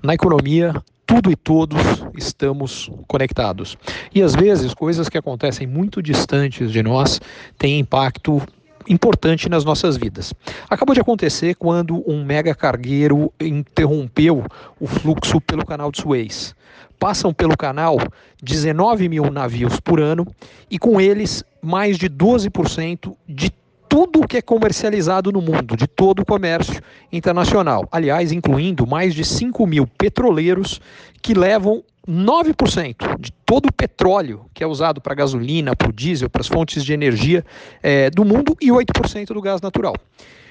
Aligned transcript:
Na 0.00 0.14
economia, 0.14 0.74
tudo 1.04 1.30
e 1.30 1.34
todos 1.34 1.80
estamos 2.16 2.88
conectados. 3.08 3.76
E 4.14 4.22
às 4.22 4.34
vezes, 4.34 4.72
coisas 4.72 5.08
que 5.08 5.18
acontecem 5.18 5.66
muito 5.66 6.00
distantes 6.00 6.70
de 6.70 6.82
nós 6.82 7.20
têm 7.58 7.80
impacto 7.80 8.40
importante 8.88 9.48
nas 9.48 9.64
nossas 9.64 9.96
vidas. 9.96 10.32
Acabou 10.70 10.94
de 10.94 11.00
acontecer 11.00 11.56
quando 11.56 12.02
um 12.08 12.24
mega 12.24 12.54
cargueiro 12.54 13.32
interrompeu 13.40 14.44
o 14.78 14.86
fluxo 14.86 15.40
pelo 15.40 15.66
canal 15.66 15.90
de 15.90 16.00
Suez. 16.00 16.54
Passam 16.98 17.34
pelo 17.34 17.56
canal 17.56 17.98
19 18.42 19.08
mil 19.08 19.30
navios 19.30 19.80
por 19.80 20.00
ano 20.00 20.26
e 20.70 20.78
com 20.78 21.00
eles 21.00 21.44
mais 21.60 21.98
de 21.98 22.08
12% 22.08 23.14
de 23.28 23.50
tudo 23.88 24.20
o 24.20 24.26
que 24.26 24.36
é 24.36 24.42
comercializado 24.42 25.32
no 25.32 25.40
mundo, 25.40 25.76
de 25.76 25.86
todo 25.86 26.20
o 26.20 26.24
comércio 26.24 26.80
internacional. 27.10 27.88
Aliás, 27.90 28.32
incluindo 28.32 28.86
mais 28.86 29.14
de 29.14 29.24
5 29.24 29.66
mil 29.66 29.86
petroleiros 29.86 30.80
que 31.22 31.34
levam 31.34 31.82
9% 32.06 33.20
de 33.20 33.32
todo 33.44 33.66
o 33.66 33.72
petróleo 33.72 34.46
que 34.54 34.64
é 34.64 34.66
usado 34.66 35.00
para 35.00 35.14
gasolina, 35.14 35.76
para 35.76 35.88
o 35.88 35.92
diesel, 35.92 36.30
para 36.30 36.40
as 36.40 36.48
fontes 36.48 36.84
de 36.84 36.92
energia 36.92 37.44
é, 37.82 38.10
do 38.10 38.24
mundo 38.24 38.56
e 38.60 38.68
8% 38.68 39.26
do 39.26 39.40
gás 39.40 39.60
natural. 39.60 39.94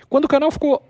Quando 0.09 0.25
o 0.25 0.27
canal 0.27 0.51
ficou 0.51 0.81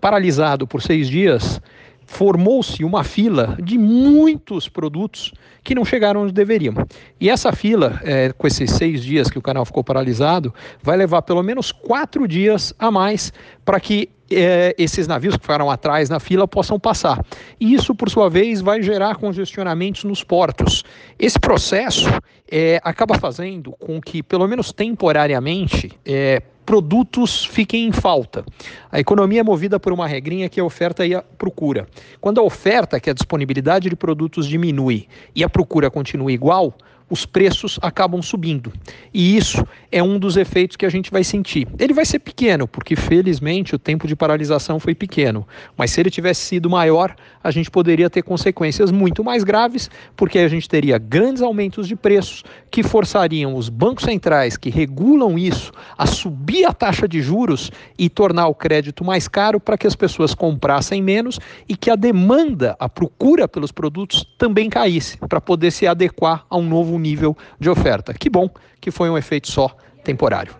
paralisado 0.00 0.66
por 0.66 0.82
seis 0.82 1.08
dias, 1.08 1.60
formou-se 2.06 2.84
uma 2.84 3.02
fila 3.02 3.56
de 3.62 3.76
muitos 3.76 4.68
produtos 4.68 5.32
que 5.62 5.74
não 5.74 5.84
chegaram 5.84 6.22
onde 6.22 6.32
deveriam. 6.32 6.74
E 7.20 7.28
essa 7.28 7.52
fila, 7.52 8.00
é, 8.04 8.32
com 8.32 8.46
esses 8.46 8.70
seis 8.70 9.02
dias 9.02 9.28
que 9.28 9.38
o 9.38 9.42
canal 9.42 9.64
ficou 9.64 9.82
paralisado, 9.82 10.54
vai 10.82 10.96
levar 10.96 11.22
pelo 11.22 11.42
menos 11.42 11.72
quatro 11.72 12.26
dias 12.26 12.72
a 12.78 12.90
mais 12.90 13.32
para 13.64 13.80
que 13.80 14.08
é, 14.30 14.74
esses 14.78 15.06
navios 15.06 15.36
que 15.36 15.42
ficaram 15.42 15.70
atrás 15.70 16.08
na 16.08 16.20
fila 16.20 16.46
possam 16.46 16.78
passar. 16.78 17.24
E 17.60 17.74
isso, 17.74 17.94
por 17.94 18.10
sua 18.10 18.28
vez, 18.28 18.60
vai 18.60 18.82
gerar 18.82 19.16
congestionamentos 19.16 20.04
nos 20.04 20.22
portos. 20.22 20.84
Esse 21.18 21.38
processo 21.38 22.08
é, 22.50 22.80
acaba 22.82 23.18
fazendo 23.18 23.72
com 23.72 24.00
que, 24.00 24.22
pelo 24.22 24.46
menos 24.46 24.72
temporariamente, 24.72 25.92
é, 26.04 26.42
produtos 26.66 27.44
fiquem 27.44 27.86
em 27.86 27.92
falta. 27.92 28.44
A 28.90 28.98
economia 28.98 29.40
é 29.40 29.44
movida 29.44 29.78
por 29.78 29.92
uma 29.92 30.06
regrinha 30.08 30.48
que 30.48 30.58
é 30.58 30.62
a 30.62 30.66
oferta 30.66 31.06
e 31.06 31.14
a 31.14 31.22
procura. 31.22 31.86
Quando 32.20 32.40
a 32.40 32.42
oferta, 32.42 32.98
que 32.98 33.08
é 33.08 33.12
a 33.12 33.14
disponibilidade 33.14 33.88
de 33.88 33.94
produtos, 33.94 34.48
diminui 34.48 35.06
e 35.34 35.44
a 35.44 35.48
procura 35.48 35.88
continua 35.88 36.32
igual, 36.32 36.74
os 37.08 37.24
preços 37.24 37.78
acabam 37.80 38.20
subindo. 38.20 38.72
E 39.14 39.36
isso 39.36 39.66
é 39.92 40.02
um 40.02 40.18
dos 40.18 40.36
efeitos 40.36 40.76
que 40.76 40.84
a 40.84 40.90
gente 40.90 41.10
vai 41.10 41.22
sentir. 41.22 41.68
Ele 41.78 41.94
vai 41.94 42.04
ser 42.04 42.18
pequeno, 42.18 42.66
porque 42.66 42.96
felizmente 42.96 43.74
o 43.74 43.78
tempo 43.78 44.06
de 44.06 44.16
paralisação 44.16 44.80
foi 44.80 44.94
pequeno. 44.94 45.46
Mas 45.76 45.92
se 45.92 46.00
ele 46.00 46.10
tivesse 46.10 46.42
sido 46.42 46.68
maior, 46.68 47.14
a 47.42 47.50
gente 47.50 47.70
poderia 47.70 48.10
ter 48.10 48.22
consequências 48.22 48.90
muito 48.90 49.22
mais 49.22 49.44
graves, 49.44 49.88
porque 50.16 50.38
a 50.38 50.48
gente 50.48 50.68
teria 50.68 50.98
grandes 50.98 51.42
aumentos 51.42 51.86
de 51.86 51.94
preços 51.94 52.42
que 52.70 52.82
forçariam 52.82 53.54
os 53.54 53.68
bancos 53.68 54.04
centrais 54.04 54.56
que 54.56 54.70
regulam 54.70 55.38
isso 55.38 55.72
a 55.96 56.06
subir 56.06 56.64
a 56.64 56.72
taxa 56.72 57.06
de 57.06 57.22
juros 57.22 57.70
e 57.98 58.08
tornar 58.08 58.48
o 58.48 58.54
crédito 58.54 59.04
mais 59.04 59.28
caro 59.28 59.60
para 59.60 59.78
que 59.78 59.86
as 59.86 59.94
pessoas 59.94 60.34
comprassem 60.34 61.02
menos 61.02 61.38
e 61.68 61.76
que 61.76 61.90
a 61.90 61.96
demanda, 61.96 62.76
a 62.78 62.88
procura 62.88 63.46
pelos 63.46 63.70
produtos 63.70 64.24
também 64.36 64.68
caísse, 64.68 65.16
para 65.18 65.40
poder 65.40 65.70
se 65.70 65.86
adequar 65.86 66.44
a 66.50 66.56
um 66.56 66.68
novo 66.68 66.95
nível 66.98 67.36
de 67.58 67.70
oferta. 67.70 68.14
Que 68.14 68.30
bom 68.30 68.48
que 68.80 68.90
foi 68.90 69.10
um 69.10 69.18
efeito 69.18 69.50
só 69.50 69.74
temporário. 70.04 70.54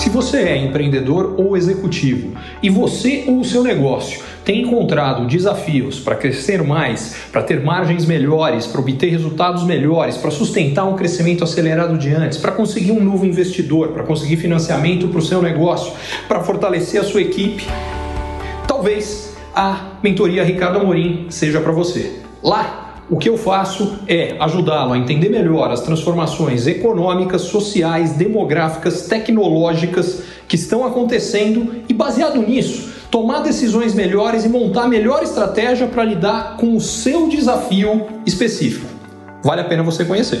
Se 0.00 0.08
você 0.08 0.38
é 0.38 0.56
empreendedor 0.56 1.34
ou 1.38 1.56
executivo 1.56 2.34
e 2.62 2.70
você 2.70 3.24
ou 3.28 3.40
o 3.40 3.44
seu 3.44 3.62
negócio 3.62 4.22
tem 4.44 4.62
encontrado 4.62 5.26
desafios 5.26 6.00
para 6.00 6.16
crescer 6.16 6.62
mais, 6.62 7.16
para 7.30 7.42
ter 7.42 7.62
margens 7.62 8.06
melhores, 8.06 8.66
para 8.66 8.80
obter 8.80 9.10
resultados 9.10 9.62
melhores, 9.62 10.16
para 10.16 10.30
sustentar 10.30 10.84
um 10.84 10.96
crescimento 10.96 11.44
acelerado 11.44 11.98
de 11.98 12.12
antes, 12.14 12.38
para 12.38 12.52
conseguir 12.52 12.92
um 12.92 13.04
novo 13.04 13.26
investidor, 13.26 13.88
para 13.88 14.02
conseguir 14.02 14.38
financiamento 14.38 15.06
para 15.08 15.18
o 15.18 15.22
seu 15.22 15.42
negócio, 15.42 15.92
para 16.26 16.40
fortalecer 16.40 17.00
a 17.00 17.04
sua 17.04 17.20
equipe, 17.20 17.66
talvez 18.80 19.34
a 19.54 19.98
mentoria 20.02 20.42
Ricardo 20.42 20.78
Amorim 20.78 21.26
seja 21.28 21.60
para 21.60 21.70
você. 21.70 22.18
Lá, 22.42 22.94
o 23.10 23.18
que 23.18 23.28
eu 23.28 23.36
faço 23.36 23.98
é 24.08 24.36
ajudá-lo 24.40 24.94
a 24.94 24.98
entender 24.98 25.28
melhor 25.28 25.70
as 25.70 25.82
transformações 25.82 26.66
econômicas, 26.66 27.42
sociais, 27.42 28.14
demográficas, 28.14 29.02
tecnológicas 29.02 30.22
que 30.48 30.56
estão 30.56 30.86
acontecendo 30.86 31.82
e, 31.90 31.92
baseado 31.92 32.40
nisso, 32.40 32.90
tomar 33.10 33.40
decisões 33.40 33.92
melhores 33.92 34.46
e 34.46 34.48
montar 34.48 34.84
a 34.84 34.88
melhor 34.88 35.22
estratégia 35.22 35.86
para 35.86 36.02
lidar 36.02 36.56
com 36.56 36.74
o 36.74 36.80
seu 36.80 37.28
desafio 37.28 38.06
específico. 38.24 38.86
Vale 39.44 39.60
a 39.60 39.64
pena 39.64 39.82
você 39.82 40.06
conhecer. 40.06 40.40